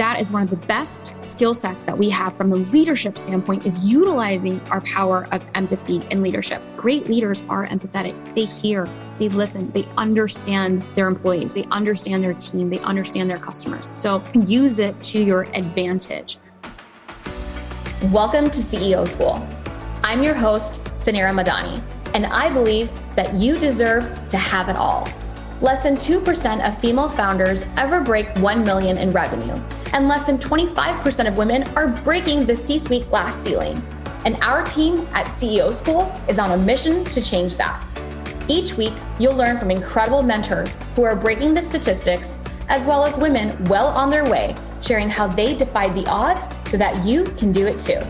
[0.00, 3.66] that is one of the best skill sets that we have from a leadership standpoint
[3.66, 6.62] is utilizing our power of empathy in leadership.
[6.74, 8.14] Great leaders are empathetic.
[8.34, 13.36] They hear, they listen, they understand their employees, they understand their team, they understand their
[13.38, 13.90] customers.
[13.96, 16.38] So use it to your advantage.
[18.04, 19.46] Welcome to CEO School.
[20.02, 21.78] I'm your host, Suneera Madani,
[22.14, 25.06] and I believe that you deserve to have it all.
[25.60, 29.62] Less than 2% of female founders ever break 1 million in revenue
[29.92, 33.82] and less than 25% of women are breaking the C suite glass ceiling.
[34.24, 37.84] And our team at CEO School is on a mission to change that.
[38.48, 42.36] Each week, you'll learn from incredible mentors who are breaking the statistics,
[42.68, 46.76] as well as women well on their way, sharing how they defied the odds so
[46.76, 48.00] that you can do it too.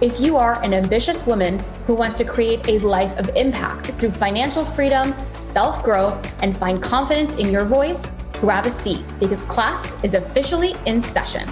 [0.00, 4.12] If you are an ambitious woman who wants to create a life of impact through
[4.12, 9.96] financial freedom, self growth, and find confidence in your voice, grab a seat because class
[10.04, 11.48] is officially in session.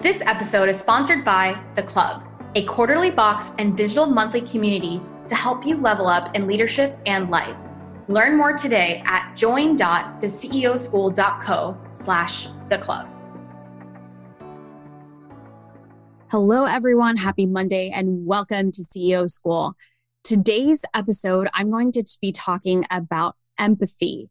[0.00, 2.22] This episode is sponsored by The Club,
[2.56, 7.30] a quarterly box and digital monthly community to help you level up in leadership and
[7.30, 7.56] life.
[8.08, 13.08] Learn more today at join.theceoschool.co slash the club.
[16.30, 17.16] Hello, everyone.
[17.16, 19.74] Happy Monday and welcome to CEO School.
[20.22, 24.28] Today's episode, I'm going to be talking about empathy.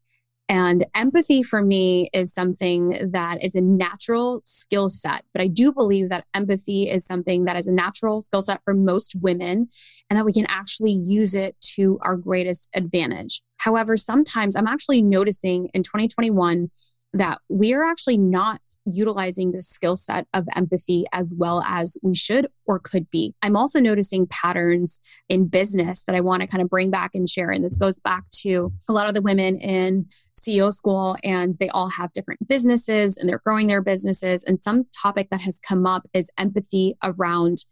[0.50, 5.24] And empathy for me is something that is a natural skill set.
[5.34, 8.74] But I do believe that empathy is something that is a natural skill set for
[8.74, 9.70] most women
[10.10, 13.42] and that we can actually use it to our greatest advantage.
[13.58, 16.70] However, sometimes I'm actually noticing in 2021
[17.14, 22.16] that we are actually not utilizing the skill set of empathy as well as we
[22.16, 23.34] should or could be.
[23.42, 27.30] I'm also noticing patterns in business that I want to kind of bring back and
[27.30, 27.50] share.
[27.50, 30.08] And this goes back to a lot of the women in
[30.44, 34.44] CEO school, and they all have different businesses and they're growing their businesses.
[34.44, 37.66] And some topic that has come up is empathy around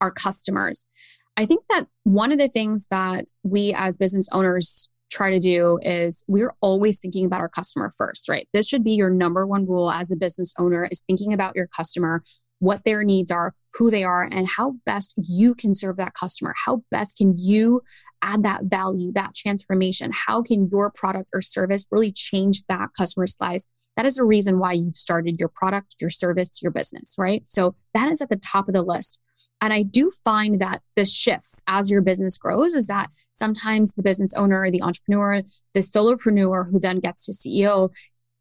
[0.00, 0.86] our customers.
[1.36, 5.78] I think that one of the things that we as business owners try to do
[5.82, 8.48] is we're always thinking about our customer first, right?
[8.52, 11.66] This should be your number one rule as a business owner is thinking about your
[11.68, 12.22] customer,
[12.58, 16.54] what their needs are, who they are, and how best you can serve that customer.
[16.64, 17.82] How best can you
[18.22, 20.12] add that value, that transformation?
[20.12, 23.68] How can your product or service really change that customer's lives?
[23.96, 27.44] That is a reason why you started your product, your service, your business, right?
[27.48, 29.20] So that is at the top of the list.
[29.60, 34.02] And I do find that this shifts as your business grows is that sometimes the
[34.02, 35.42] business owner, the entrepreneur,
[35.72, 37.90] the solopreneur who then gets to CEO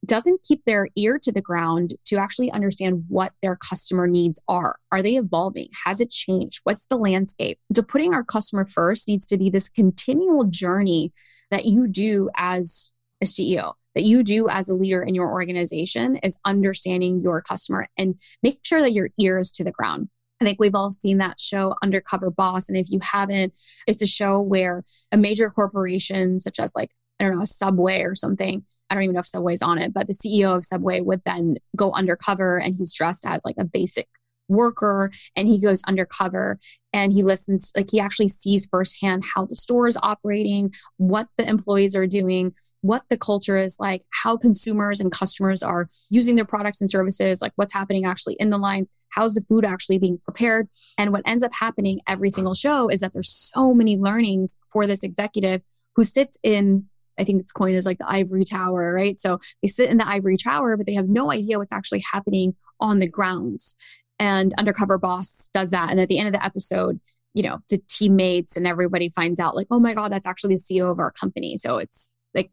[0.05, 4.77] doesn't keep their ear to the ground to actually understand what their customer needs are.
[4.91, 5.69] Are they evolving?
[5.85, 6.61] Has it changed?
[6.63, 7.59] What's the landscape?
[7.73, 11.13] So putting our customer first needs to be this continual journey
[11.51, 12.91] that you do as
[13.21, 17.87] a CEO that you do as a leader in your organization is understanding your customer
[17.97, 20.09] and making sure that your ear is to the ground.
[20.41, 22.67] I think we've all seen that show, Undercover Boss.
[22.67, 27.25] And if you haven't, it's a show where a major corporation, such as like, I
[27.25, 30.07] don't know, a Subway or something, I don't even know if Subway's on it, but
[30.07, 34.07] the CEO of Subway would then go undercover and he's dressed as like a basic
[34.49, 36.59] worker and he goes undercover
[36.91, 41.47] and he listens like he actually sees firsthand how the store is operating what the
[41.47, 42.53] employees are doing
[42.83, 47.41] what the culture is like, how consumers and customers are using their products and services,
[47.41, 50.67] like what's happening actually in the lines, how's the food actually being prepared.
[50.97, 54.85] And what ends up happening every single show is that there's so many learnings for
[54.85, 55.61] this executive
[55.95, 59.19] who sits in I think it's coined as like the ivory tower, right?
[59.19, 62.55] So they sit in the ivory tower, but they have no idea what's actually happening
[62.79, 63.75] on the grounds.
[64.19, 65.89] And Undercover Boss does that.
[65.89, 66.99] And at the end of the episode,
[67.33, 70.61] you know, the teammates and everybody finds out, like, oh my God, that's actually the
[70.61, 71.57] CEO of our company.
[71.57, 72.51] So it's like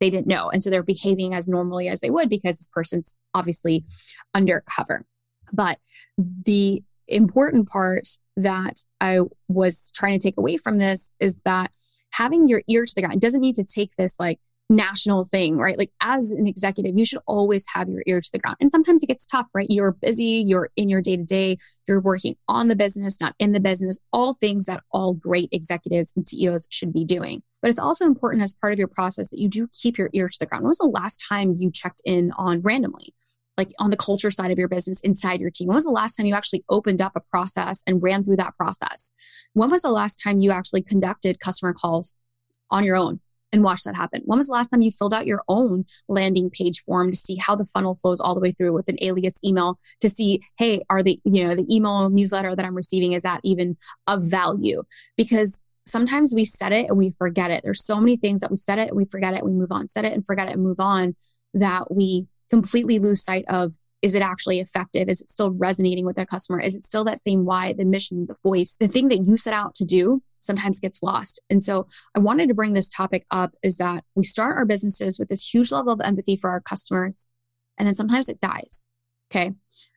[0.00, 0.48] they didn't know.
[0.48, 3.84] And so they're behaving as normally as they would because this person's obviously
[4.34, 5.04] undercover.
[5.52, 5.78] But
[6.16, 11.70] the important part that I was trying to take away from this is that
[12.12, 14.38] having your ear to the ground doesn't need to take this like
[14.72, 15.78] national thing, right?
[15.78, 18.56] Like as an executive, you should always have your ear to the ground.
[18.60, 19.66] And sometimes it gets tough, right?
[19.68, 23.52] You're busy, you're in your day to day, you're working on the business, not in
[23.52, 27.42] the business, all things that all great executives and CEOs should be doing.
[27.60, 30.28] But it's also important as part of your process that you do keep your ear
[30.28, 30.64] to the ground.
[30.64, 33.14] When was the last time you checked in on randomly?
[33.56, 35.68] Like on the culture side of your business inside your team?
[35.68, 38.56] When was the last time you actually opened up a process and ran through that
[38.56, 39.12] process?
[39.52, 42.14] When was the last time you actually conducted customer calls
[42.70, 43.20] on your own
[43.52, 44.22] and watched that happen.
[44.24, 47.36] When was the last time you filled out your own landing page form to see
[47.36, 50.82] how the funnel flows all the way through with an alias email to see, hey,
[50.88, 53.76] are the, you know, the email newsletter that I'm receiving, is that even
[54.06, 54.82] of value?
[55.16, 57.62] Because sometimes we set it and we forget it.
[57.62, 59.86] There's so many things that we set it and we forget it, we move on,
[59.86, 61.14] set it and forget it and move on
[61.54, 65.08] that we completely lose sight of is it actually effective?
[65.08, 66.60] Is it still resonating with the customer?
[66.60, 69.54] Is it still that same why, the mission, the voice, the thing that you set
[69.54, 71.40] out to do sometimes gets lost.
[71.48, 75.18] And so I wanted to bring this topic up is that we start our businesses
[75.18, 77.28] with this huge level of empathy for our customers,
[77.78, 78.88] and then sometimes it dies.
[79.30, 79.52] Okay.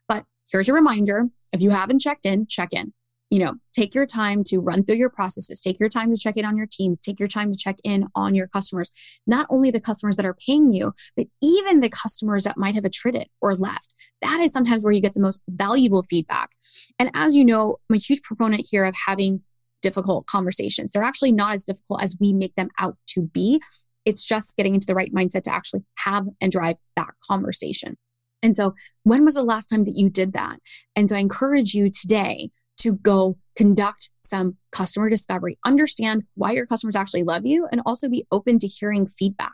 [0.07, 2.93] But here's a reminder if you haven't checked in, check in
[3.35, 6.37] you know, take your time to run through your processes, take your time to check
[6.37, 8.93] in on your teams, take your time to check in on your customers,
[9.27, 12.85] not only the customers that are paying you, but even the customers that might have
[12.85, 13.93] attrited or left.
[14.21, 16.51] That is sometimes where you get the most valuable feedback.
[16.97, 19.41] And as you know, I'm a huge proponent here of having
[19.81, 20.93] difficult conversations.
[20.93, 23.61] They're actually not as difficult as we make them out to be.
[24.05, 27.97] It's just getting into the right mindset to actually have and drive that conversation.
[28.41, 30.59] And so, when was the last time that you did that?
[30.95, 32.51] And so, I encourage you today
[32.85, 38.07] to go conduct some customer discovery, understand why your customers actually love you, and also
[38.07, 39.53] be open to hearing feedback.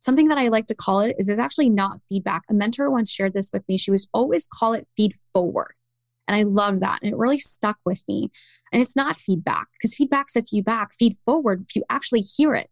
[0.00, 2.42] Something that I like to call it is it's actually not feedback.
[2.50, 3.78] A mentor once shared this with me.
[3.78, 5.74] She was always call it feed forward.
[6.26, 6.98] And I love that.
[7.00, 8.30] And it really stuck with me.
[8.72, 10.94] And it's not feedback because feedback sets you back.
[10.94, 12.70] Feed forward if you actually hear it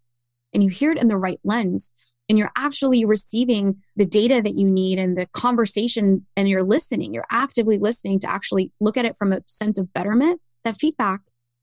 [0.52, 1.92] and you hear it in the right lens
[2.28, 7.12] and you're actually receiving the data that you need and the conversation and you're listening,
[7.12, 11.20] you're actively listening to actually look at it from a sense of betterment, that feedback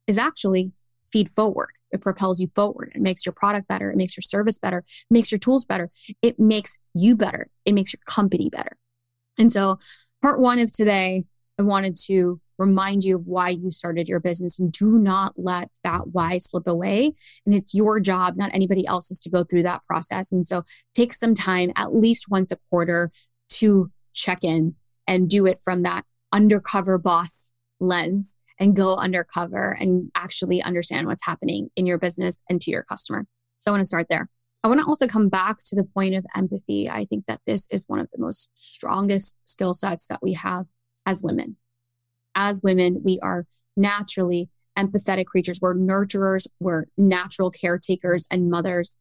[0.08, 0.72] is actually
[1.12, 1.70] feed forward.
[1.92, 2.92] It propels you forward.
[2.94, 3.90] It makes your product better.
[3.90, 4.80] It makes your service better.
[4.80, 5.90] It makes your tools better.
[6.22, 7.50] It makes you better.
[7.66, 8.78] It makes your company better.
[9.38, 9.80] And so,
[10.22, 11.24] part one of today,
[11.58, 15.70] I wanted to remind you of why you started your business and do not let
[15.84, 17.14] that why slip away.
[17.46, 20.32] And it's your job, not anybody else's, to go through that process.
[20.32, 20.64] And so
[20.94, 23.12] take some time, at least once a quarter,
[23.54, 24.76] to check in
[25.08, 31.26] and do it from that undercover boss lens and go undercover and actually understand what's
[31.26, 33.26] happening in your business and to your customer.
[33.62, 34.30] So I want to start there.
[34.64, 36.90] I want to also come back to the point of empathy.
[36.90, 40.66] I think that this is one of the most strongest skill sets that we have
[41.06, 41.56] as women
[42.36, 43.46] as women, we are
[43.76, 45.60] naturally empathetic creatures.
[45.62, 48.96] We're nurturers, we're natural caretakers and mothers.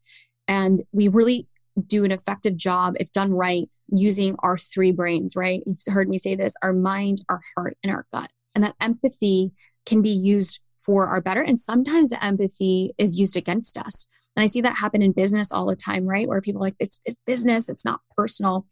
[0.47, 1.47] And we really
[1.87, 5.61] do an effective job, if done right, using our three brains, right?
[5.65, 8.31] You've heard me say this our mind, our heart, and our gut.
[8.55, 9.51] And that empathy
[9.85, 11.41] can be used for our better.
[11.41, 14.07] And sometimes the empathy is used against us.
[14.35, 16.27] And I see that happen in business all the time, right?
[16.27, 18.65] Where people like, it's, it's business, it's not personal.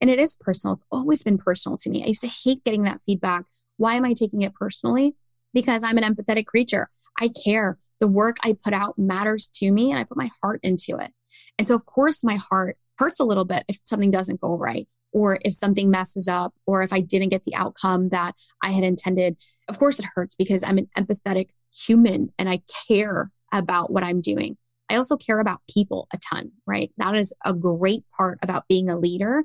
[0.00, 0.74] And it is personal.
[0.74, 2.02] It's always been personal to me.
[2.02, 3.44] I used to hate getting that feedback
[3.80, 5.14] why am I taking it personally?
[5.54, 6.90] Because I'm an empathetic creature.
[7.18, 7.78] I care.
[7.98, 11.12] The work I put out matters to me and I put my heart into it.
[11.58, 14.86] And so, of course, my heart hurts a little bit if something doesn't go right
[15.12, 18.84] or if something messes up or if I didn't get the outcome that I had
[18.84, 19.38] intended.
[19.66, 24.20] Of course, it hurts because I'm an empathetic human and I care about what I'm
[24.20, 24.58] doing.
[24.90, 26.90] I also care about people a ton, right?
[26.98, 29.44] That is a great part about being a leader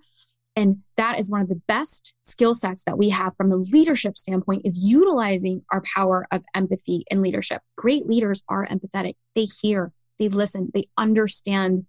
[0.56, 4.18] and that is one of the best skill sets that we have from a leadership
[4.18, 7.62] standpoint is utilizing our power of empathy in leadership.
[7.76, 9.16] Great leaders are empathetic.
[9.36, 11.86] They hear, they listen, they understand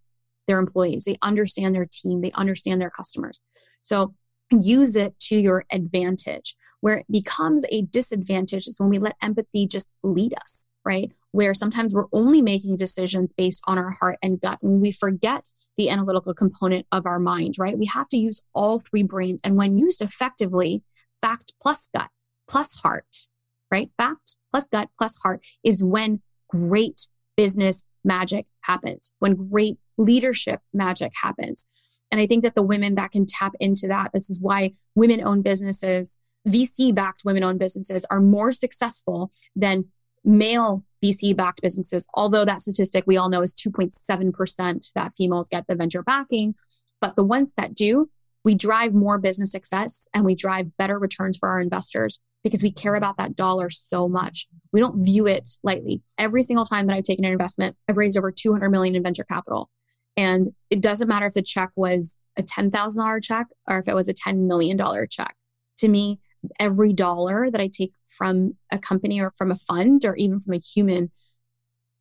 [0.48, 3.40] their employees, they understand their team, they understand their customers.
[3.82, 4.14] So
[4.50, 6.56] use it to your advantage.
[6.80, 11.12] Where it becomes a disadvantage is when we let empathy just lead us, right?
[11.32, 15.52] Where sometimes we're only making decisions based on our heart and gut and we forget
[15.76, 17.76] the analytical component of our mind, right?
[17.76, 19.40] We have to use all three brains.
[19.44, 20.82] And when used effectively,
[21.20, 22.08] fact plus gut
[22.48, 23.26] plus heart,
[23.70, 23.90] right?
[23.98, 31.12] Fact plus gut plus heart is when great business magic happens, when great leadership magic
[31.22, 31.66] happens.
[32.10, 35.20] And I think that the women that can tap into that, this is why women
[35.22, 39.86] owned businesses, VC backed women owned businesses are more successful than
[40.26, 45.66] male VC backed businesses, although that statistic we all know is 2.7% that females get
[45.66, 46.54] the venture backing.
[47.00, 48.10] But the ones that do,
[48.44, 52.70] we drive more business success and we drive better returns for our investors because we
[52.70, 54.46] care about that dollar so much.
[54.72, 56.02] We don't view it lightly.
[56.16, 59.24] Every single time that I've taken an investment, I've raised over 200 million in venture
[59.24, 59.68] capital.
[60.16, 64.08] And it doesn't matter if the check was a $10,000 check or if it was
[64.08, 64.78] a $10 million
[65.10, 65.34] check.
[65.78, 66.20] To me,
[66.58, 70.55] every dollar that I take from a company or from a fund or even from
[70.55, 71.10] a human,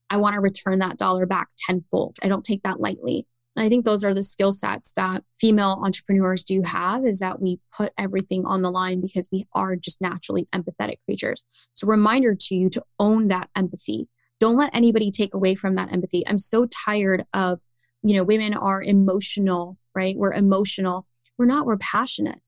[0.10, 2.18] I want to return that dollar back tenfold.
[2.22, 3.28] I don't take that lightly.
[3.56, 7.42] And I think those are the skill sets that female entrepreneurs do have is that
[7.42, 11.46] we put everything on the line because we are just naturally empathetic creatures.
[11.74, 14.10] So reminder to you to own that empathy.
[14.40, 16.28] Don't let anybody take away from that empathy.
[16.28, 17.62] I'm so tired of,
[18.04, 20.18] you know, women are emotional, right?
[20.18, 21.08] We're emotional.
[21.38, 22.40] We're not, we're passionate.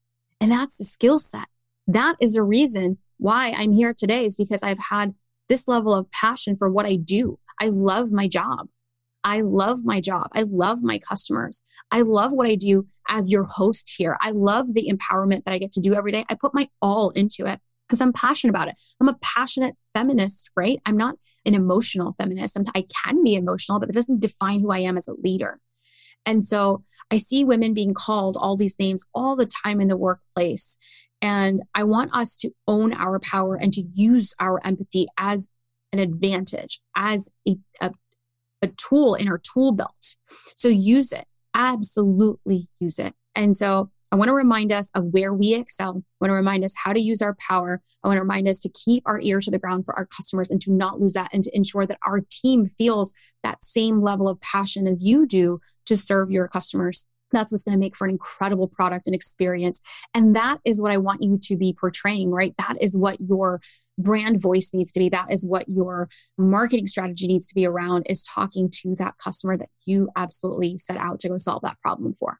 [0.42, 1.48] And that's the skill set.
[1.88, 5.14] That is the reason why I'm here today is because I've had
[5.50, 7.40] this level of passion for what I do.
[7.60, 8.68] I love my job.
[9.24, 10.30] I love my job.
[10.34, 11.64] I love my customers.
[11.92, 14.18] I love what I do as your host here.
[14.22, 16.26] I love the empowerment that I get to do every day.
[16.30, 18.76] I put my all into it because I'm passionate about it.
[19.00, 20.80] I'm a passionate feminist, right?
[20.86, 22.58] I'm not an emotional feminist.
[22.76, 25.60] I can be emotional, but it doesn't define who I am as a leader.
[26.26, 29.98] And so I see women being called all these names all the time in the
[29.98, 30.78] workplace.
[31.22, 35.50] And I want us to own our power and to use our empathy as
[35.92, 37.92] an advantage, as a, a,
[38.62, 40.16] a tool in our tool belt.
[40.56, 41.26] So use it.
[41.54, 43.16] Absolutely use it.
[43.36, 45.90] And so I want to remind us of where we excel.
[45.98, 47.82] I want to remind us how to use our power.
[48.04, 50.50] I want to remind us to keep our ear to the ground for our customers
[50.50, 54.30] and to not lose that and to ensure that our team feels that same level
[54.30, 57.06] of passion as you do to serve your customers.
[57.31, 59.81] That's what's going to make for an incredible product and experience.
[60.13, 62.55] And that is what I want you to be portraying, right?
[62.57, 63.62] That is what your
[63.98, 65.10] brand voice needs to be.
[65.10, 69.57] That is what your marketing strategy needs to be around is talking to that customer
[69.57, 72.39] that you absolutely set out to go solve that problem for.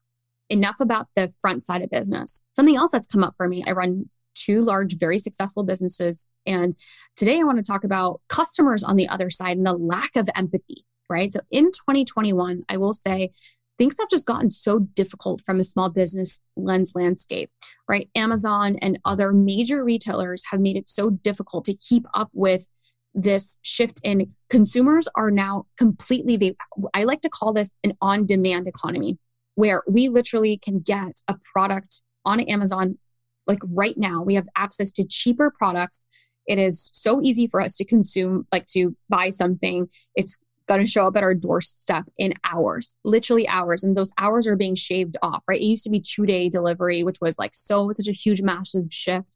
[0.50, 2.42] Enough about the front side of business.
[2.56, 6.26] Something else that's come up for me, I run two large, very successful businesses.
[6.46, 6.76] And
[7.16, 10.30] today I want to talk about customers on the other side and the lack of
[10.34, 11.32] empathy, right?
[11.32, 13.32] So in 2021, I will say
[13.78, 17.50] things have just gotten so difficult from a small business lens landscape,
[17.88, 18.10] right?
[18.14, 22.68] Amazon and other major retailers have made it so difficult to keep up with
[23.14, 26.54] this shift in consumers are now completely they
[26.94, 29.18] I like to call this an on-demand economy
[29.54, 32.98] where we literally can get a product on Amazon
[33.46, 34.22] like right now.
[34.22, 36.06] We have access to cheaper products.
[36.46, 39.88] It is so easy for us to consume, like to buy something.
[40.14, 43.82] It's going to show up at our doorstep in hours, literally hours.
[43.82, 45.60] And those hours are being shaved off, right?
[45.60, 48.86] It used to be two day delivery, which was like so, such a huge, massive
[48.90, 49.28] shift.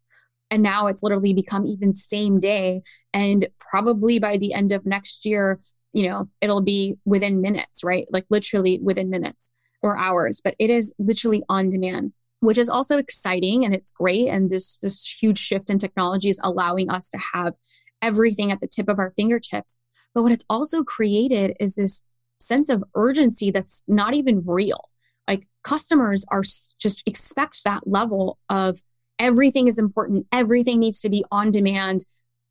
[0.51, 2.83] And now it's literally become even same day.
[3.15, 5.61] And probably by the end of next year,
[5.95, 8.07] you know, it'll be within minutes, right?
[8.11, 12.12] Like literally within minutes or hours, but it is literally on demand
[12.43, 16.41] which is also exciting and it's great and this this huge shift in technology is
[16.43, 17.55] allowing us to have
[18.03, 19.79] everything at the tip of our fingertips
[20.14, 22.02] but what it's also created is this
[22.38, 24.88] sense of urgency that's not even real.
[25.28, 28.83] Like customers are just expect that level of
[29.19, 32.04] everything is important, everything needs to be on demand.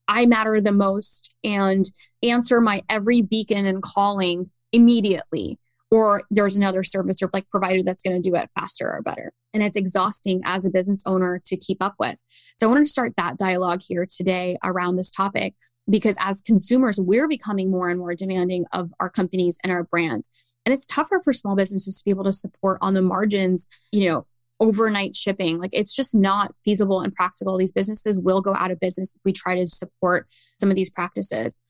[0.08, 1.86] I matter the most and
[2.24, 5.60] answer my every beacon and calling immediately.
[5.90, 9.34] Or there's another service or like provider that's going to do it faster or better.
[9.54, 12.16] And it's exhausting as a business owner to keep up with.
[12.58, 15.54] So I wanted to start that dialogue here today around this topic
[15.92, 20.30] because as consumers, we're becoming more and more demanding of our companies and our brands.
[20.66, 24.10] And it's tougher for small businesses to be able to support on the margins, you
[24.10, 24.26] know,
[24.60, 25.58] overnight shipping.
[25.58, 27.58] Like it's just not feasible and practical.
[27.58, 30.28] These businesses will go out of business if we try to support
[30.60, 31.62] some of these practices.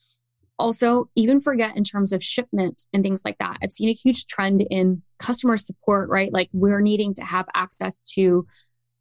[0.60, 3.58] Also, even forget in terms of shipment and things like that.
[3.63, 6.32] I've seen a huge trend in customer support, right?
[6.32, 8.46] Like we're needing to have access to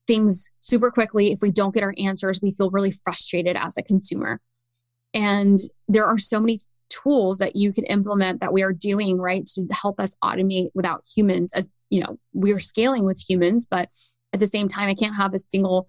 [0.06, 1.32] things super quickly.
[1.32, 4.40] If we don't get our answers, we feel really frustrated as a consumer.
[5.12, 9.46] And there are so many tools that you can implement that we are doing, right,
[9.54, 13.88] to help us automate without humans as, you know, we're scaling with humans, but
[14.32, 15.88] at the same time, I can't have a single,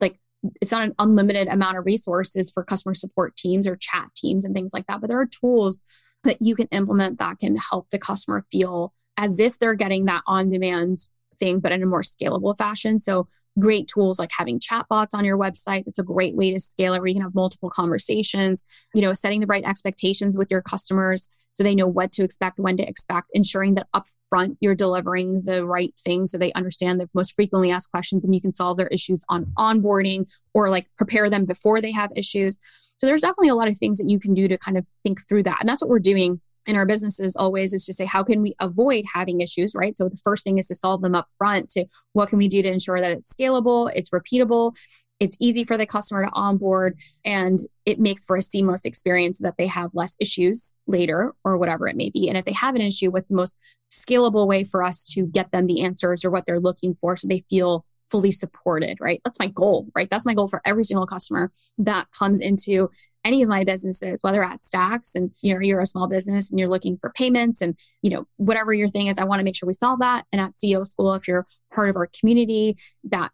[0.00, 0.18] like,
[0.60, 4.54] it's not an unlimited amount of resources for customer support teams or chat teams and
[4.54, 5.00] things like that.
[5.00, 5.84] But there are tools
[6.24, 10.22] that you can implement that can help the customer feel as if they're getting that
[10.26, 10.98] on demand
[11.38, 12.98] thing, but in a more scalable fashion.
[12.98, 15.84] So great tools like having chatbots on your website.
[15.84, 19.12] That's a great way to scale it where you can have multiple conversations, you know,
[19.12, 22.82] setting the right expectations with your customers so they know what to expect, when to
[22.82, 27.70] expect, ensuring that upfront you're delivering the right things so they understand the most frequently
[27.70, 31.80] asked questions and you can solve their issues on onboarding or like prepare them before
[31.80, 32.58] they have issues.
[32.96, 35.20] So there's definitely a lot of things that you can do to kind of think
[35.28, 35.58] through that.
[35.60, 38.54] And that's what we're doing in our businesses always is to say how can we
[38.60, 39.96] avoid having issues right?
[39.96, 42.62] So the first thing is to solve them up front to what can we do
[42.62, 44.74] to ensure that it's scalable it's repeatable
[45.22, 49.44] it's easy for the customer to onboard and it makes for a seamless experience so
[49.44, 52.28] that they have less issues later or whatever it may be.
[52.28, 53.56] And if they have an issue what's the most
[53.88, 57.28] scalable way for us to get them the answers or what they're looking for so
[57.28, 59.22] they feel fully supported, right?
[59.24, 60.08] That's my goal, right?
[60.10, 62.90] That's my goal for every single customer that comes into
[63.24, 66.60] any of my businesses, whether at Stax and you know you're a small business and
[66.60, 69.56] you're looking for payments and you know whatever your thing is, I want to make
[69.56, 70.26] sure we solve that.
[70.30, 73.30] And at CEO School, if you're part of our community, that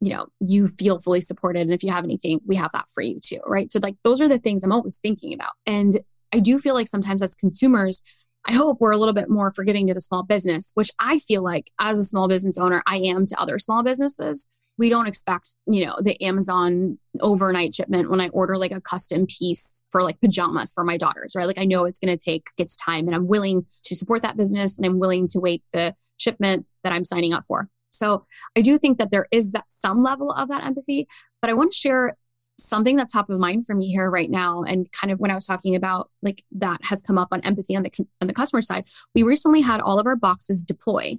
[0.00, 3.02] you know you feel fully supported, and if you have anything, we have that for
[3.02, 3.72] you too, right?
[3.72, 6.00] So like those are the things I'm always thinking about, and
[6.34, 8.02] I do feel like sometimes as consumers
[8.46, 11.42] I hope we're a little bit more forgiving to the small business, which I feel
[11.42, 14.48] like as a small business owner, I am to other small businesses.
[14.78, 19.26] We don't expect, you know, the Amazon overnight shipment when I order like a custom
[19.26, 21.46] piece for like pajamas for my daughters, right?
[21.46, 24.36] Like I know it's going to take its time and I'm willing to support that
[24.36, 27.68] business and I'm willing to wait the shipment that I'm signing up for.
[27.90, 28.26] So
[28.56, 31.08] I do think that there is that some level of that empathy,
[31.42, 32.16] but I want to share
[32.58, 35.34] something that's top of mind for me here right now and kind of when i
[35.34, 38.60] was talking about like that has come up on empathy on the on the customer
[38.60, 38.84] side
[39.14, 41.16] we recently had all of our boxes deploy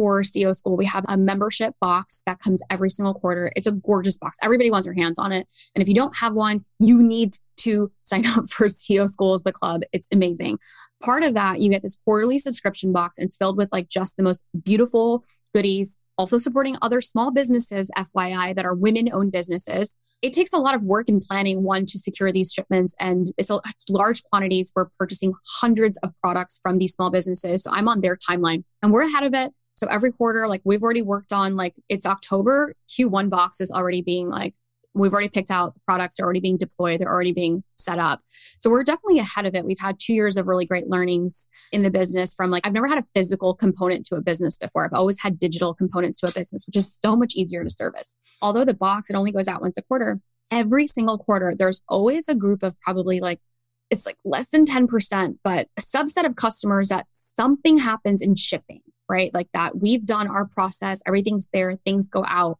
[0.00, 3.52] for CEO School, we have a membership box that comes every single quarter.
[3.56, 4.38] It's a gorgeous box.
[4.42, 5.48] Everybody wants their hands on it.
[5.74, 9.52] And if you don't have one, you need to sign up for CEO Schools, the
[9.52, 9.82] club.
[9.92, 10.58] It's amazing.
[11.02, 14.16] Part of that, you get this quarterly subscription box and it's filled with like just
[14.16, 19.96] the most beautiful goodies, also supporting other small businesses, FYI, that are women owned businesses.
[20.22, 23.50] It takes a lot of work and planning one to secure these shipments, and it's,
[23.50, 24.72] a, it's large quantities.
[24.76, 27.62] We're purchasing hundreds of products from these small businesses.
[27.62, 29.52] So I'm on their timeline and we're ahead of it.
[29.74, 34.02] So every quarter, like we've already worked on like it's October, Q1 box is already
[34.02, 34.54] being like
[34.94, 38.20] we've already picked out products are already being deployed they're already being set up.
[38.60, 39.64] So we're definitely ahead of it.
[39.64, 42.88] We've had two years of really great learnings in the business from like i've never
[42.88, 44.84] had a physical component to a business before.
[44.84, 48.16] I've always had digital components to a business which is so much easier to service.
[48.42, 50.20] Although the box it only goes out once a quarter
[50.50, 53.40] every single quarter there's always a group of probably like
[53.88, 58.80] it's like less than 10% but a subset of customers that something happens in shipping
[59.08, 59.34] right?
[59.34, 62.58] Like that we've done our process everything's there things go out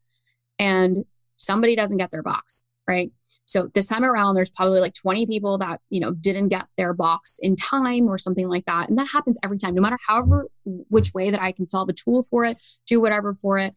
[0.59, 1.05] and
[1.41, 3.11] somebody doesn't get their box, right?
[3.51, 6.93] So this time around, there's probably like 20 people that, you know, didn't get their
[6.93, 8.89] box in time or something like that.
[8.89, 11.93] And that happens every time, no matter however, which way that I can solve a
[11.93, 13.75] tool for it, do whatever for it.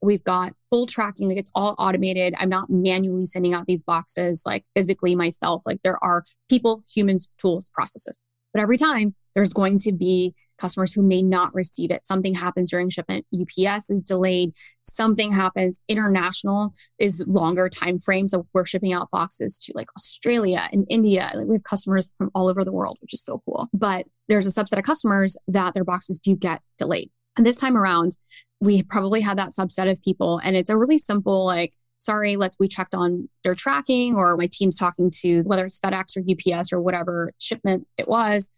[0.00, 2.34] We've got full tracking, like it's all automated.
[2.36, 5.62] I'm not manually sending out these boxes like physically myself.
[5.64, 8.24] Like there are people, humans, tools, processes.
[8.52, 12.06] But every time there's going to be customers who may not receive it.
[12.06, 13.26] Something happens during shipment.
[13.34, 14.52] UPS is delayed.
[14.82, 15.80] Something happens.
[15.88, 18.28] International is longer time frame.
[18.28, 21.32] So we're shipping out boxes to like Australia and India.
[21.34, 23.68] Like we have customers from all over the world, which is so cool.
[23.72, 27.10] But there's a subset of customers that their boxes do get delayed.
[27.36, 28.16] And this time around,
[28.60, 30.40] we probably had that subset of people.
[30.44, 34.48] And it's a really simple, like, sorry, let's we checked on their tracking, or my
[34.50, 38.50] team's talking to whether it's FedEx or UPS or whatever shipment it was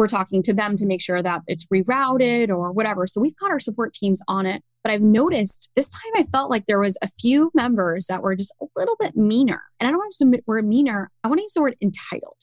[0.00, 3.06] we're talking to them to make sure that it's rerouted or whatever.
[3.06, 4.64] So we've got our support teams on it.
[4.82, 8.34] But I've noticed this time I felt like there was a few members that were
[8.34, 9.60] just a little bit meaner.
[9.78, 11.10] And I don't want to use the word meaner.
[11.22, 12.40] I want to use the word entitled.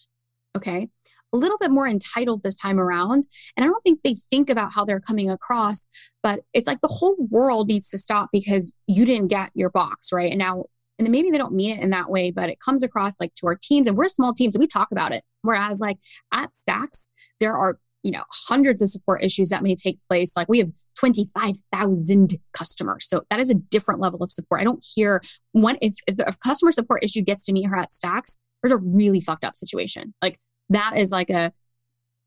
[0.56, 0.90] Okay.
[1.38, 3.28] A little bit more entitled this time around.
[3.56, 5.86] And I don't think they think about how they're coming across,
[6.24, 10.12] but it's like the whole world needs to stop because you didn't get your box,
[10.12, 10.32] right?
[10.32, 10.66] And now
[11.00, 13.46] and maybe they don't mean it in that way, but it comes across like to
[13.46, 15.24] our teams, and we're small teams, and we talk about it.
[15.44, 15.98] Whereas, like
[16.34, 17.08] at Stax,
[17.40, 20.72] there are you know hundreds of support issues that may take place like we have
[21.00, 25.22] 25,000 customers so that is a different level of support i don't hear
[25.52, 28.78] one if, if a customer support issue gets to meet her at Stax there's a
[28.78, 31.52] really fucked up situation like that is like a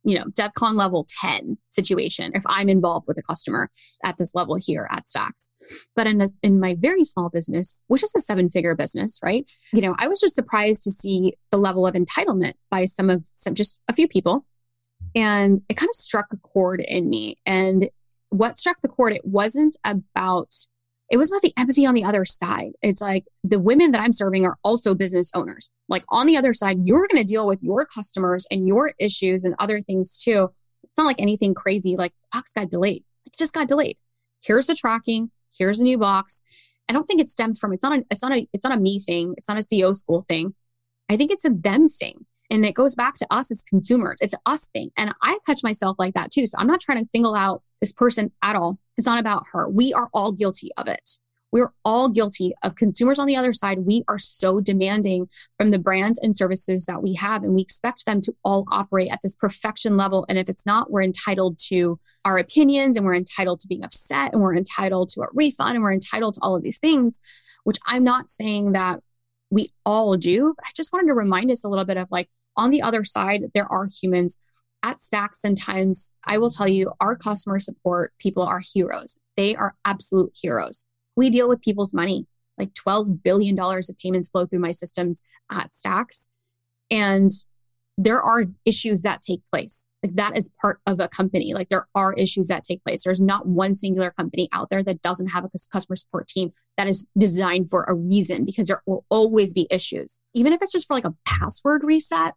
[0.03, 3.70] you know defcon level 10 situation if i'm involved with a customer
[4.03, 5.50] at this level here at Stax.
[5.94, 9.50] But in, a, in my very small business which is a seven figure business right?
[9.72, 13.26] You know i was just surprised to see the level of entitlement by some of
[13.26, 14.46] some just a few people.
[15.14, 17.38] And it kind of struck a chord in me.
[17.44, 17.90] And
[18.31, 20.55] what struck the chord, it wasn't about,
[21.11, 22.73] it was about the empathy on the other side.
[22.83, 25.73] It's like the women that I'm serving are also business owners.
[25.88, 29.44] Like on the other side, you're going to deal with your customers and your issues
[29.44, 30.51] and other things too.
[30.85, 33.05] It's not like anything crazy, like box got delayed.
[33.27, 33.99] It just got delayed.
[34.42, 35.33] Here's the tracking.
[35.59, 36.42] Here's a new box.
[36.88, 38.81] I don't think it stems from it's not a it's not a it's not a
[38.81, 39.35] me thing.
[39.37, 40.55] It's not a CEO school thing.
[41.09, 42.27] I think it's a them thing.
[42.51, 44.18] And it goes back to us as consumers.
[44.20, 44.90] It's us thing.
[44.96, 46.46] And I catch myself like that too.
[46.46, 48.79] So I'm not trying to single out this person at all.
[49.00, 49.66] It's not about her.
[49.66, 51.12] We are all guilty of it.
[51.50, 53.86] We're all guilty of consumers on the other side.
[53.86, 58.04] We are so demanding from the brands and services that we have, and we expect
[58.04, 60.26] them to all operate at this perfection level.
[60.28, 64.34] And if it's not, we're entitled to our opinions and we're entitled to being upset
[64.34, 67.20] and we're entitled to a refund and we're entitled to all of these things,
[67.64, 69.00] which I'm not saying that
[69.48, 70.54] we all do.
[70.62, 73.44] I just wanted to remind us a little bit of like, on the other side,
[73.54, 74.40] there are humans
[74.83, 75.37] at Stax.
[75.37, 79.19] Sometimes I will tell you, our customer support people are heroes.
[79.37, 80.87] They are absolute heroes.
[81.16, 82.27] We deal with people's money,
[82.59, 86.29] like $12 billion of payments flow through my systems at Stax.
[86.90, 87.31] And
[87.99, 89.87] there are issues that take place.
[90.03, 91.53] Like that is part of a company.
[91.53, 93.05] Like there are issues that take place.
[93.05, 96.87] There's not one singular company out there that doesn't have a customer support team that
[96.87, 100.23] is designed for a reason because there will always be issues.
[100.33, 102.35] Even if it's just for like a password reset,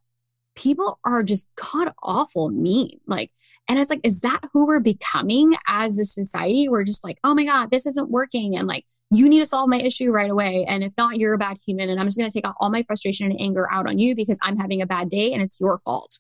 [0.56, 3.00] people are just god awful mean.
[3.08, 3.32] Like,
[3.68, 6.70] and it's like, is that who we're becoming as a society?
[6.70, 8.56] We're just like, oh my God, this isn't working.
[8.56, 10.66] And like, you need to solve my issue right away.
[10.68, 11.90] And if not, you're a bad human.
[11.90, 14.40] And I'm just going to take all my frustration and anger out on you because
[14.42, 16.20] I'm having a bad day and it's your fault.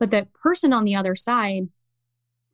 [0.00, 1.68] But the person on the other side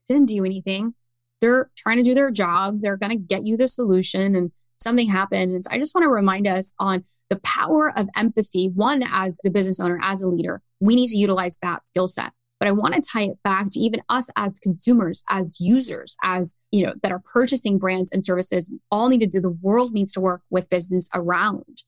[0.06, 0.94] didn't do anything.
[1.40, 2.80] they're trying to do their job.
[2.80, 5.54] They're going to get you the solution and something happened.
[5.54, 8.68] And so I just want to remind us on the power of empathy.
[8.68, 12.32] One, as the business owner, as a leader, we need to utilize that skill set.
[12.58, 16.56] But I want to tie it back to even us as consumers, as users, as
[16.70, 18.70] you know, that are purchasing brands and services.
[18.90, 19.40] all need to do.
[19.40, 21.82] The world needs to work with business around.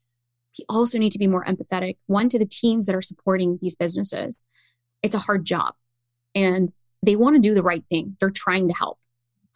[0.58, 1.98] We also need to be more empathetic.
[2.06, 4.44] One to the teams that are supporting these businesses.
[5.02, 5.74] It's a hard job,
[6.34, 8.16] and they want to do the right thing.
[8.20, 8.98] They're trying to help.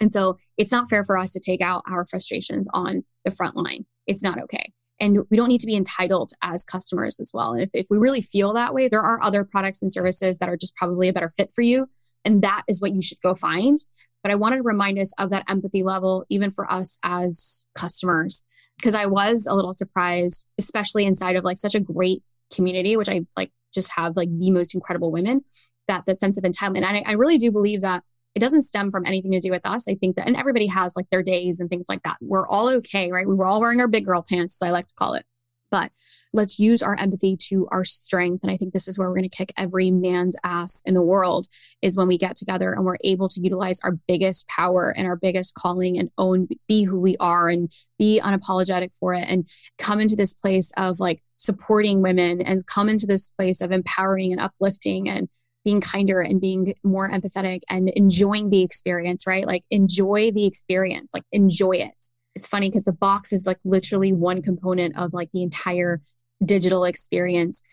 [0.00, 3.56] And so it's not fair for us to take out our frustrations on the front
[3.56, 3.86] line.
[4.06, 4.72] It's not okay.
[4.98, 7.52] And we don't need to be entitled as customers as well.
[7.52, 10.48] And if, if we really feel that way, there are other products and services that
[10.48, 11.88] are just probably a better fit for you.
[12.24, 13.78] And that is what you should go find.
[14.22, 18.42] But I wanted to remind us of that empathy level, even for us as customers,
[18.76, 23.08] because I was a little surprised, especially inside of like such a great community, which
[23.08, 25.44] I like just have like the most incredible women,
[25.88, 26.84] that that sense of entitlement.
[26.84, 28.02] And I, I really do believe that
[28.36, 29.88] it doesn't stem from anything to do with us.
[29.88, 32.18] I think that, and everybody has like their days and things like that.
[32.20, 33.26] We're all okay, right?
[33.26, 35.24] We were all wearing our big girl pants, as I like to call it.
[35.70, 35.90] But
[36.34, 38.44] let's use our empathy to our strength.
[38.44, 41.00] And I think this is where we're going to kick every man's ass in the
[41.00, 41.48] world
[41.80, 45.16] is when we get together and we're able to utilize our biggest power and our
[45.16, 49.98] biggest calling and own, be who we are and be unapologetic for it and come
[49.98, 54.42] into this place of like supporting women and come into this place of empowering and
[54.42, 55.30] uplifting and
[55.66, 59.44] being kinder and being more empathetic and enjoying the experience, right?
[59.48, 62.06] Like enjoy the experience, like enjoy it.
[62.36, 66.00] It's funny because the box is like literally one component of like the entire
[66.44, 67.64] digital experience.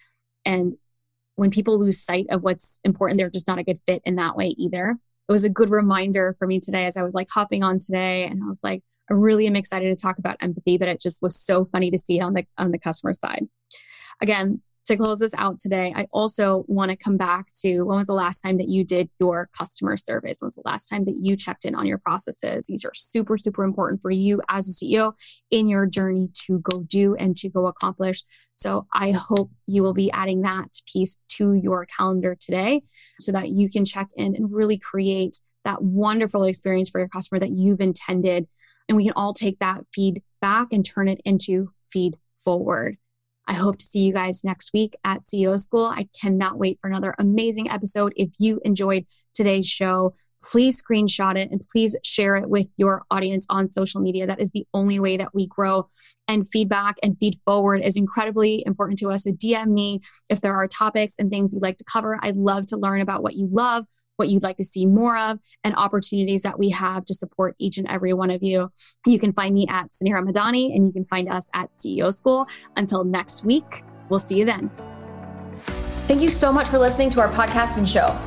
[0.44, 0.74] And
[1.36, 4.36] when people lose sight of what's important, they're just not a good fit in that
[4.36, 4.98] way either.
[5.30, 8.26] It was a good reminder for me today as I was like hopping on today
[8.26, 11.22] and I was like, I really am excited to talk about empathy, but it just
[11.22, 13.46] was so funny to see it on the on the customer side.
[14.20, 18.08] Again, to close this out today, I also want to come back to when was
[18.08, 20.38] the last time that you did your customer surveys?
[20.40, 22.68] When was the last time that you checked in on your processes?
[22.68, 25.14] These are super, super important for you as a CEO
[25.50, 28.24] in your journey to go do and to go accomplish.
[28.56, 32.84] So I hope you will be adding that piece to your calendar today
[33.20, 37.40] so that you can check in and really create that wonderful experience for your customer
[37.40, 38.48] that you've intended.
[38.90, 42.98] And we can all take that feedback and turn it into feed forward.
[43.48, 45.86] I hope to see you guys next week at CEO School.
[45.86, 48.14] I cannot wait for another amazing episode.
[48.16, 53.46] If you enjoyed today's show, please screenshot it and please share it with your audience
[53.50, 54.28] on social media.
[54.28, 55.90] That is the only way that we grow.
[56.28, 59.24] And feedback and feed forward is incredibly important to us.
[59.24, 62.20] So DM me if there are topics and things you'd like to cover.
[62.22, 63.86] I'd love to learn about what you love
[64.24, 67.78] what you'd like to see more of, and opportunities that we have to support each
[67.78, 68.72] and every one of you.
[69.06, 72.48] You can find me at Suneera Madani, and you can find us at CEO School.
[72.78, 74.72] Until next week, we'll see you then.
[76.08, 78.18] Thank you so much for listening to our podcast and show.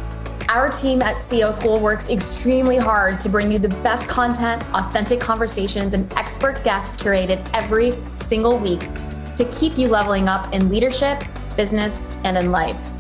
[0.51, 5.19] Our team at CEO School works extremely hard to bring you the best content, authentic
[5.19, 8.81] conversations, and expert guests curated every single week
[9.35, 11.25] to keep you leveling up in leadership,
[11.57, 12.93] business, and in life.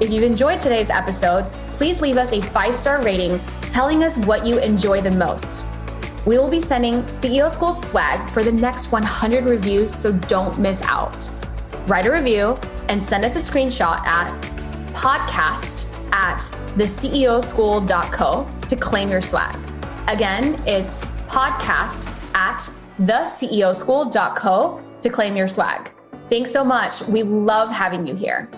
[0.00, 4.44] If you've enjoyed today's episode, please leave us a five star rating telling us what
[4.44, 5.64] you enjoy the most.
[6.26, 10.82] We will be sending CEO School swag for the next 100 reviews, so don't miss
[10.82, 11.30] out.
[11.86, 14.28] Write a review and send us a screenshot at
[14.92, 16.40] podcast at
[16.76, 19.56] theceoschool.co to claim your swag.
[20.08, 22.58] Again, it's podcast at
[23.00, 25.92] theceoschool.co to claim your swag.
[26.28, 27.02] Thanks so much.
[27.02, 28.50] We love having you here.